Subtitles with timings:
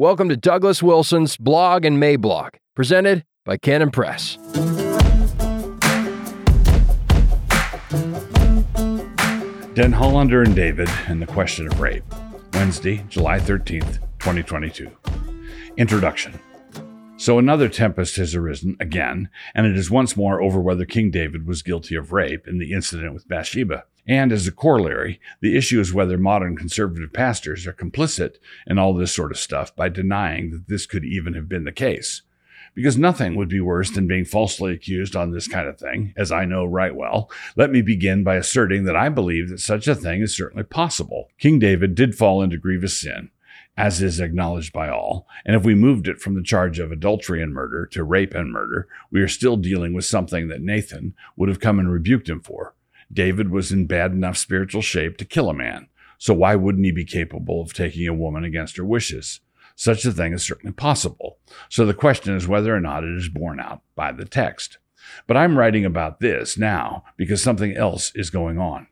[0.00, 4.38] Welcome to Douglas Wilson's Blog and Mablog, presented by Canon Press.
[9.74, 12.02] Denhollander and David and the Question of Rape,
[12.54, 14.90] Wednesday, July 13th, 2022.
[15.76, 16.40] Introduction.
[17.18, 21.46] So another tempest has arisen again, and it is once more over whether King David
[21.46, 23.84] was guilty of rape in the incident with Bathsheba.
[24.06, 28.36] And as a corollary, the issue is whether modern conservative pastors are complicit
[28.66, 31.72] in all this sort of stuff by denying that this could even have been the
[31.72, 32.22] case.
[32.74, 36.30] Because nothing would be worse than being falsely accused on this kind of thing, as
[36.30, 37.30] I know right well.
[37.56, 41.30] Let me begin by asserting that I believe that such a thing is certainly possible.
[41.38, 43.30] King David did fall into grievous sin,
[43.76, 45.26] as is acknowledged by all.
[45.44, 48.52] And if we moved it from the charge of adultery and murder to rape and
[48.52, 52.40] murder, we are still dealing with something that Nathan would have come and rebuked him
[52.40, 52.74] for.
[53.12, 56.92] David was in bad enough spiritual shape to kill a man, so why wouldn't he
[56.92, 59.40] be capable of taking a woman against her wishes?
[59.74, 61.38] Such a thing is certainly possible.
[61.68, 64.78] So the question is whether or not it is borne out by the text.
[65.26, 68.88] But I'm writing about this now because something else is going on.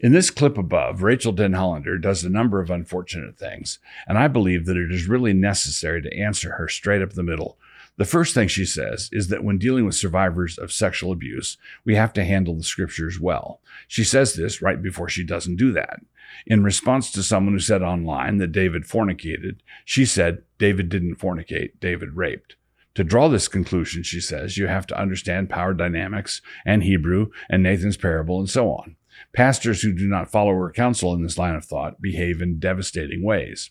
[0.00, 4.66] In this clip above, Rachael Denhollander does a number of unfortunate things, and I believe
[4.66, 7.58] that it is really necessary to answer her straight up the middle.
[7.96, 11.94] The first thing she says is that when dealing with survivors of sexual abuse, we
[11.94, 13.60] have to handle the scriptures well.
[13.86, 16.00] She says this right before she doesn't do that.
[16.46, 21.72] In response to someone who said online that David fornicated, she said David didn't fornicate,
[21.80, 22.56] David raped.
[22.96, 27.62] To draw this conclusion, she says, you have to understand power dynamics and Hebrew and
[27.62, 28.96] Nathan's parable and so on.
[29.32, 33.22] Pastors who do not follow her counsel in this line of thought behave in devastating
[33.22, 33.70] ways.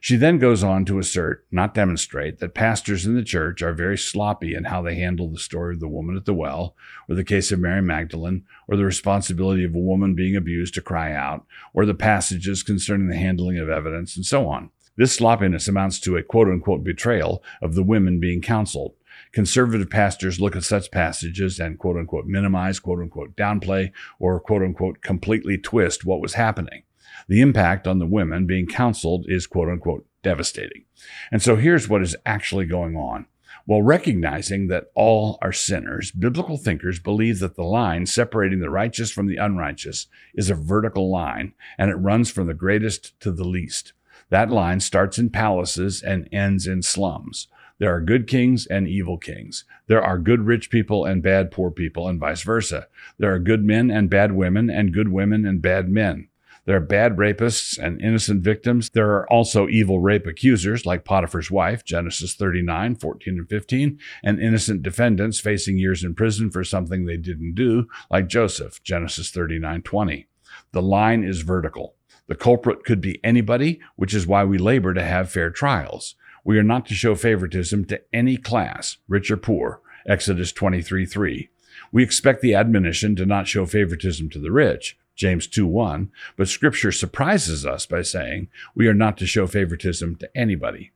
[0.00, 3.98] She then goes on to assert, not demonstrate, that pastors in the church are very
[3.98, 6.74] sloppy in how they handle the story of the woman at the well,
[7.08, 10.80] or the case of Mary Magdalene, or the responsibility of a woman being abused to
[10.80, 14.70] cry out, or the passages concerning the handling of evidence, and so on.
[14.96, 18.94] This sloppiness amounts to a quote unquote betrayal of the women being counseled.
[19.32, 24.62] Conservative pastors look at such passages and quote unquote minimize, quote unquote downplay, or quote
[24.62, 26.82] unquote completely twist what was happening.
[27.28, 30.84] The impact on the women being counseled is quote unquote devastating.
[31.30, 33.26] And so here's what is actually going on.
[33.64, 39.10] While recognizing that all are sinners, biblical thinkers believe that the line separating the righteous
[39.10, 43.44] from the unrighteous is a vertical line, and it runs from the greatest to the
[43.44, 43.92] least.
[44.30, 47.48] That line starts in palaces and ends in slums.
[47.78, 49.64] There are good kings and evil kings.
[49.86, 52.86] There are good rich people and bad poor people, and vice versa.
[53.18, 56.28] There are good men and bad women, and good women and bad men.
[56.66, 58.90] There are bad rapists and innocent victims.
[58.90, 64.40] There are also evil rape accusers, like Potiphar's wife, Genesis 39, 14 and 15, and
[64.40, 69.82] innocent defendants facing years in prison for something they didn't do, like Joseph, Genesis 39,
[69.82, 70.26] 20.
[70.72, 71.94] The line is vertical.
[72.26, 76.16] The culprit could be anybody, which is why we labor to have fair trials.
[76.44, 81.48] We are not to show favoritism to any class, rich or poor, Exodus 23 3.
[81.92, 86.48] We expect the admonition to not show favoritism to the rich, James 2 1, but
[86.48, 90.92] Scripture surprises us by saying we are not to show favoritism to anybody.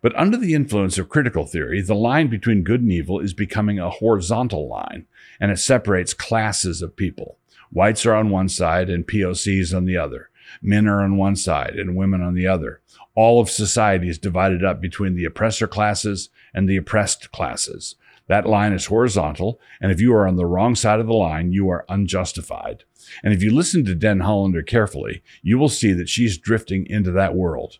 [0.00, 3.78] But under the influence of critical theory, the line between good and evil is becoming
[3.78, 5.06] a horizontal line,
[5.40, 7.38] and it separates classes of people.
[7.70, 10.30] Whites are on one side and POCs on the other.
[10.60, 12.80] Men are on one side and women on the other.
[13.14, 17.96] All of society is divided up between the oppressor classes and the oppressed classes.
[18.28, 21.52] That line is horizontal, and if you are on the wrong side of the line,
[21.52, 22.84] you are unjustified.
[23.22, 27.34] And if you listen to Denhollander carefully, you will see that she's drifting into that
[27.34, 27.78] world.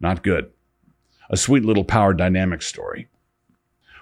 [0.00, 0.50] Not good.
[1.30, 3.08] A sweet little power dynamic story.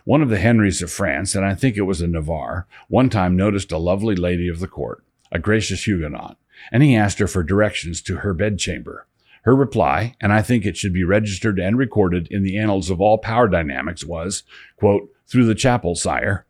[0.05, 3.37] One of the Henrys of France, and I think it was a Navarre, one time
[3.37, 6.39] noticed a lovely lady of the court, a gracious Huguenot,
[6.73, 9.07] and he asked her for directions to her bedchamber.
[9.43, 13.01] Her reply, and I think it should be registered and recorded in the annals of
[13.01, 14.43] all power dynamics, was,
[14.77, 16.47] quote, through the chapel, sire.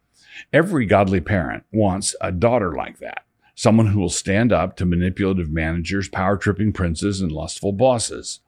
[0.52, 3.24] Every godly parent wants a daughter like that,
[3.54, 8.40] someone who will stand up to manipulative managers, power tripping princes, and lustful bosses.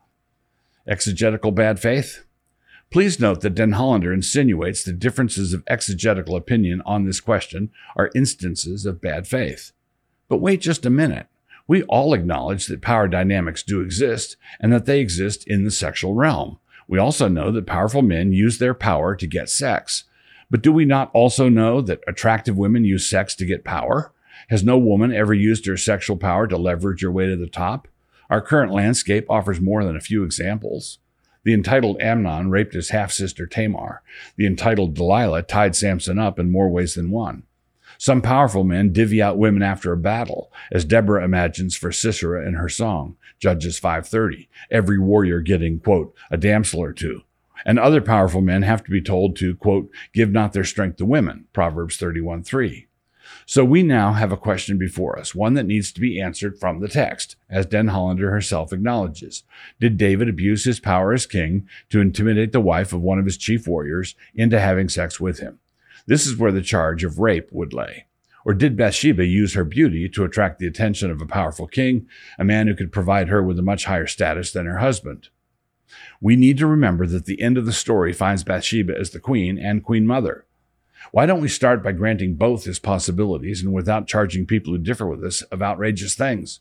[0.88, 2.24] Exegetical bad faith?
[2.90, 8.84] Please note that Denhollander insinuates that differences of exegetical opinion on this question are instances
[8.84, 9.72] of bad faith.
[10.28, 11.26] But wait just a minute.
[11.72, 16.12] We all acknowledge that power dynamics do exist and that they exist in the sexual
[16.12, 16.58] realm.
[16.86, 20.04] We also know that powerful men use their power to get sex.
[20.50, 24.12] But do we not also know that attractive women use sex to get power?
[24.50, 27.88] Has no woman ever used her sexual power to leverage her way to the top?
[28.28, 30.98] Our current landscape offers more than a few examples.
[31.42, 34.02] The entitled Amnon raped his half sister Tamar.
[34.36, 37.44] The entitled Delilah tied Samson up in more ways than one.
[38.02, 42.54] Some powerful men divvy out women after a battle, as Deborah imagines for Sisera in
[42.54, 47.22] her song, Judges 5:30, every warrior getting, quote, a damsel or two.
[47.64, 51.04] And other powerful men have to be told to, quote, give not their strength to
[51.04, 52.88] women, Proverbs 31:3.
[53.46, 56.80] So we now have a question before us, one that needs to be answered from
[56.80, 59.44] the text, as Denhollander herself acknowledges.
[59.78, 63.36] Did David abuse his power as king to intimidate the wife of one of his
[63.36, 65.60] chief warriors into having sex with him?
[66.06, 68.06] This is where the charge of rape would lay.
[68.44, 72.08] Or did Bathsheba use her beauty to attract the attention of a powerful king,
[72.38, 75.28] a man who could provide her with a much higher status than her husband?
[76.20, 79.58] We need to remember that the end of the story finds Bathsheba as the queen
[79.58, 80.46] and queen mother.
[81.10, 85.06] Why don't we start by granting both as possibilities and without charging people who differ
[85.06, 86.60] with us of outrageous things?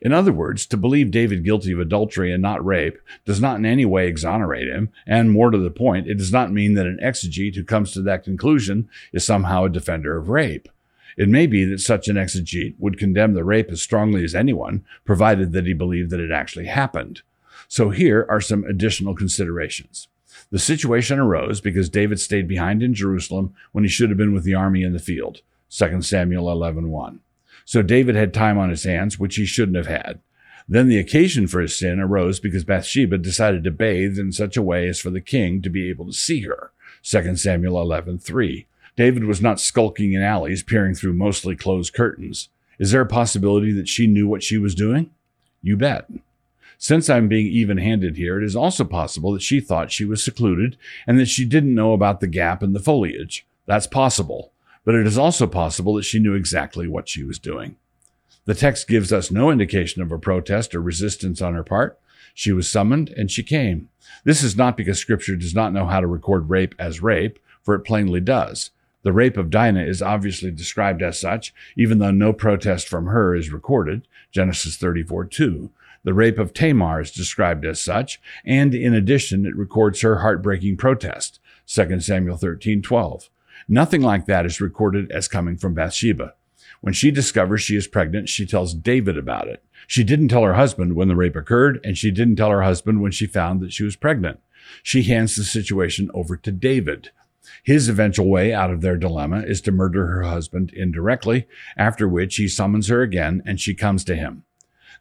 [0.00, 3.66] In other words, to believe David guilty of adultery and not rape does not in
[3.66, 6.98] any way exonerate him, and more to the point, it does not mean that an
[7.02, 10.68] exegete who comes to that conclusion is somehow a defender of rape.
[11.16, 14.84] It may be that such an exegete would condemn the rape as strongly as anyone,
[15.04, 17.22] provided that he believed that it actually happened.
[17.68, 20.08] So here are some additional considerations.
[20.50, 24.44] The situation arose because David stayed behind in Jerusalem when he should have been with
[24.44, 25.42] the army in the field.
[25.68, 27.20] 2 Samuel 11:1.
[27.70, 30.18] So David had time on his hands, which he shouldn't have had.
[30.68, 34.62] Then the occasion for his sin arose because Bathsheba decided to bathe in such a
[34.62, 36.72] way as for the king to be able to see her.
[37.04, 38.66] 2 Samuel 11:3.
[38.96, 42.48] David was not skulking in alleys peering through mostly closed curtains.
[42.80, 45.10] Is there a possibility that she knew what she was doing?
[45.62, 46.10] You bet.
[46.76, 50.24] Since I'm being even handed here, it is also possible that she thought she was
[50.24, 50.76] secluded
[51.06, 53.46] and that she didn't know about the gap in the foliage.
[53.66, 54.50] That's possible
[54.84, 57.76] but it is also possible that she knew exactly what she was doing.
[58.44, 61.98] The text gives us no indication of a protest or resistance on her part.
[62.34, 63.88] She was summoned and she came.
[64.24, 67.74] This is not because scripture does not know how to record rape as rape, for
[67.74, 68.70] it plainly does.
[69.02, 73.34] The rape of Dinah is obviously described as such, even though no protest from her
[73.34, 74.06] is recorded.
[74.30, 75.70] Genesis 34 2.
[76.02, 80.76] The rape of Tamar is described as such, and in addition, it records her heartbreaking
[80.76, 81.40] protest.
[81.66, 83.30] 2 Samuel 13 12.
[83.68, 86.34] Nothing like that is recorded as coming from Bathsheba.
[86.80, 89.62] When she discovers she is pregnant, she tells David about it.
[89.86, 93.02] She didn't tell her husband when the rape occurred, and she didn't tell her husband
[93.02, 94.40] when she found that she was pregnant.
[94.82, 97.10] She hands the situation over to David.
[97.62, 101.46] His eventual way out of their dilemma is to murder her husband indirectly,
[101.76, 104.44] after which he summons her again and she comes to him.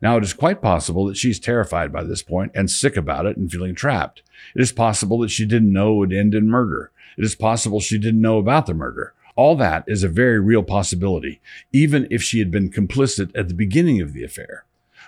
[0.02, 3.36] Now, it is quite possible that she's terrified by this point and sick about it
[3.36, 4.24] and feeling trapped.
[4.56, 6.92] It is possible that she didn't know it would end in murder.
[7.20, 9.14] It is possible she didn't know about the murder.
[9.36, 11.42] All that is a very real possibility,
[11.74, 14.64] even if she had been complicit at the beginning of the affair.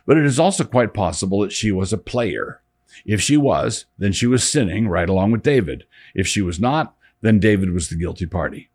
[0.06, 2.60] But it is also quite possible that she was a player.
[3.06, 5.86] If she was, then she was sinning right along with David.
[6.14, 8.70] If she was not, then David was the guilty party.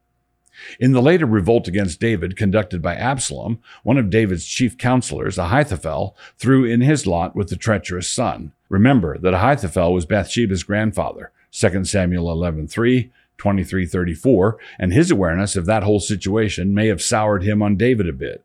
[0.81, 6.17] In the later revolt against David conducted by Absalom, one of David's chief counselors, Ahithophel,
[6.39, 8.53] threw in his lot with the treacherous son.
[8.71, 15.83] Remember that Ahithophel was Bathsheba's grandfather, 2 Samuel 11:3, 2334, and his awareness of that
[15.83, 18.45] whole situation may have soured him on David a bit.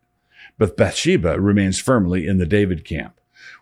[0.58, 3.18] But Bathsheba remains firmly in the David camp.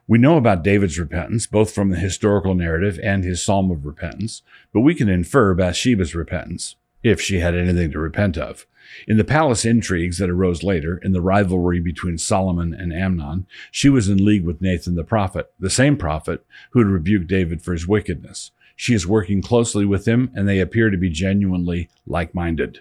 [0.07, 4.43] We know about David's repentance, both from the historical narrative and his psalm of repentance,
[4.73, 8.67] but we can infer Bathsheba's repentance, if she had anything to repent of.
[9.07, 13.89] In the palace intrigues that arose later, in the rivalry between Solomon and Amnon, she
[13.89, 17.73] was in league with Nathan the prophet, the same prophet who had rebuked David for
[17.73, 18.51] his wickedness.
[18.77, 22.81] She is working closely with him, and they appear to be genuinely like minded.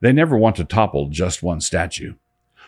[0.00, 2.14] They never want to topple just one statue.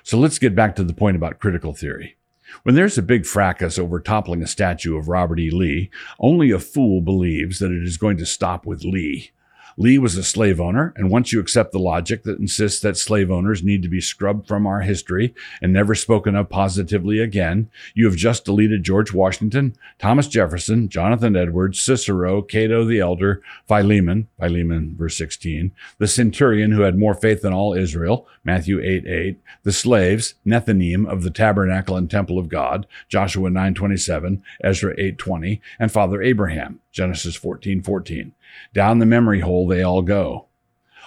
[0.02, 2.16] So let's get back to the point about critical theory.
[2.64, 5.50] When there's a big fracas over toppling a statue of Robert E.
[5.50, 9.30] Lee, only a fool believes that it is going to stop with Lee.
[9.76, 13.30] Lee was a slave owner, and once you accept the logic that insists that slave
[13.30, 18.06] owners need to be scrubbed from our history and never spoken of positively again, you
[18.06, 24.94] have just deleted George Washington, Thomas Jefferson, Jonathan Edwards, Cicero, Cato the Elder, Philemon, Philemon
[24.96, 29.72] verse 16, the centurion who had more faith than all Israel, Matthew 8 8, the
[29.72, 35.60] slaves, Nethinim of the tabernacle and temple of God, Joshua 9 27, Ezra 8 20,
[35.78, 38.34] and Father Abraham, Genesis 14 14.
[38.74, 40.46] Down the memory hole they all go.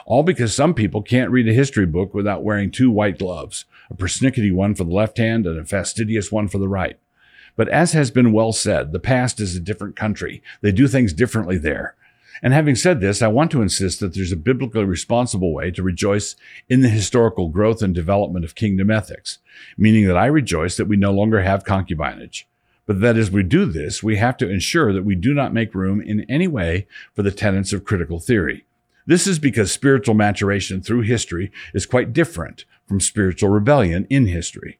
[0.06, 3.96] All because some people can't read a history book without wearing two white gloves, a
[3.96, 7.00] persnickety one for the left hand and a fastidious one for the right.
[7.56, 10.44] But as has been well said, the past is a different country.
[10.62, 11.96] They do things differently there.
[12.44, 15.82] And having said this, I want to insist that there's a biblically responsible way to
[15.82, 16.36] rejoice
[16.68, 19.40] in the historical growth and development of kingdom ethics,
[19.78, 22.44] meaning that I rejoice that we no longer have concubinage
[22.86, 25.74] but that as we do this, we have to ensure that we do not make
[25.74, 28.66] room in any way for the tenets of critical theory.
[29.08, 34.80] This is because spiritual maturation through history is quite different from spiritual rebellion in history.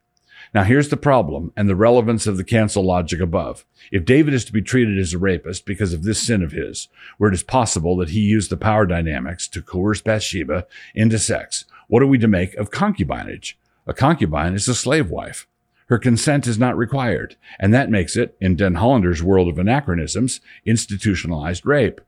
[0.54, 3.64] Now, here's the problem and the relevance of the cancel logic above.
[3.90, 6.88] If David is to be treated as a rapist because of this sin of his,
[7.18, 11.64] where it is possible that he used the power dynamics to coerce Bathsheba into sex,
[11.88, 13.54] what are we to make of concubinage?
[13.86, 15.46] A concubine is a slave wife.
[15.86, 21.64] Her consent is not required, and that makes it, in Denhollander's world of anachronisms, institutionalized
[21.64, 22.00] rape.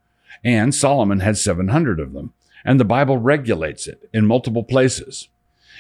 [0.45, 2.33] And Solomon had 700 of them,
[2.65, 5.29] and the Bible regulates it in multiple places.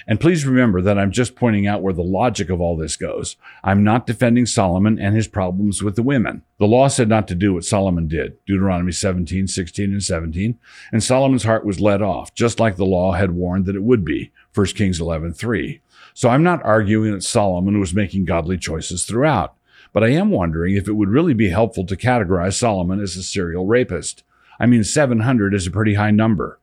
[0.06, 3.36] And please remember that I'm just pointing out where the logic of all this goes.
[3.64, 6.42] I'm not defending Solomon and his problems with the women.
[6.58, 10.58] The law said not to do what Solomon did, Deuteronomy 17, 16, and 17,
[10.92, 14.04] and Solomon's heart was led off, just like the law had warned that it would
[14.04, 15.80] be, 1 Kings 11, 3.
[16.18, 19.54] So I'm not arguing that Solomon was making godly choices throughout,
[19.92, 23.22] but I am wondering if it would really be helpful to categorize Solomon as a
[23.22, 24.24] serial rapist.
[24.58, 26.58] I mean, 700 is a pretty high number.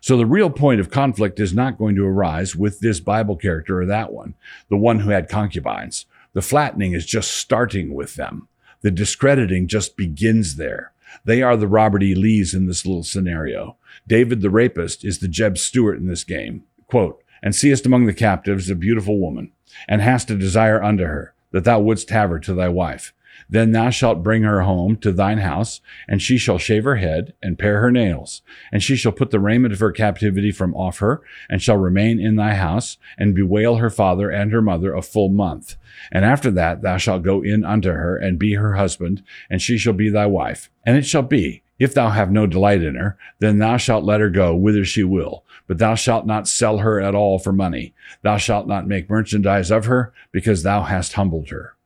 [0.00, 3.80] So the real point of conflict is not going to arise with this Bible character
[3.82, 4.36] or that one,
[4.68, 6.06] the one who had concubines.
[6.32, 8.46] The flattening is just starting with them.
[8.82, 10.92] The discrediting just begins there.
[11.24, 12.14] They are the Robert E.
[12.14, 13.76] Lees in this little scenario.
[14.06, 16.62] David the rapist is the Jeb Stuart in this game.
[16.86, 19.52] Quote, and seest among the captives a beautiful woman,
[19.88, 23.12] and hast a desire unto her, that thou wouldst have her to thy wife.
[23.48, 27.34] Then thou shalt bring her home to thine house, and she shall shave her head
[27.42, 30.98] and pare her nails, and she shall put the raiment of her captivity from off
[30.98, 35.02] her, and shall remain in thy house, and bewail her father and her mother a
[35.02, 35.76] full month.
[36.10, 39.76] And after that thou shalt go in unto her, and be her husband, and she
[39.76, 40.70] shall be thy wife.
[40.84, 44.20] And it shall be, if thou have no delight in her, then thou shalt let
[44.20, 45.44] her go whither she will.
[45.66, 47.94] But thou shalt not sell her at all for money.
[48.22, 51.76] Thou shalt not make merchandise of her, because thou hast humbled her.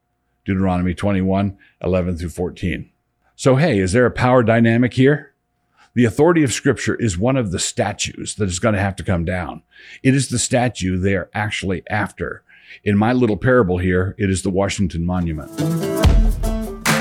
[0.45, 2.90] Deuteronomy 21, 11 through 14.
[3.35, 5.35] So, hey, is there a power dynamic here?
[5.95, 9.02] The authority of Scripture is one of the statues that is going to have to
[9.02, 9.62] come down.
[10.02, 12.42] It is the statue they are actually after.
[12.85, 15.50] In my little parable here, it is the Washington Monument.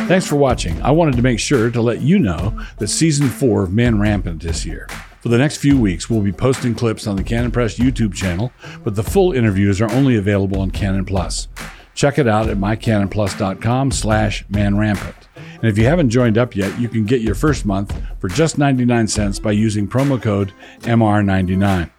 [0.08, 0.82] Thanks for watching.
[0.82, 4.46] I wanted to make sure to let you know that season four of Man Rampant
[4.46, 4.88] is here.
[5.26, 8.52] For the next few weeks, we'll be posting clips on the Canon Press YouTube channel,
[8.84, 11.48] but the full interviews are only available on Canon Plus.
[11.96, 15.16] Check it out at mycanonplus.com slash manrampant.
[15.36, 18.60] And if you haven't joined up yet, you can get your first month for just
[18.60, 21.90] 99 cents by using promo code MR99.